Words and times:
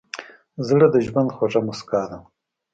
زړه 0.67 0.87
د 0.93 0.95
ژوند 1.07 1.29
خوږه 1.35 1.61
موسکا 1.67 2.01
ده. 2.09 2.17